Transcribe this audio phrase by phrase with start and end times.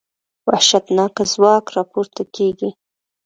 [0.47, 2.69] وحشتناکه ځواک راپورته کېږي.